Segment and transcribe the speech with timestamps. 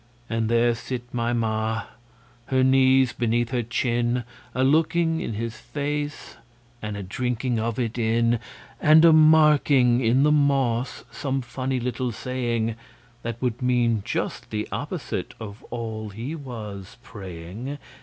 [0.27, 1.83] And there sit my Ma,
[2.47, 4.23] her knees beneath her chin,
[4.55, 6.37] A looking in his face
[6.81, 8.39] and a drinking of it in,
[8.81, 12.75] And a marking in the moss some funny little saying
[13.21, 17.77] That would mean just the opposite of all he was praying!